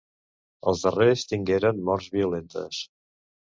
Els 0.71 0.85
darrers 0.85 1.27
tingueren 1.33 1.85
morts 1.91 2.11
violentes. 2.17 2.83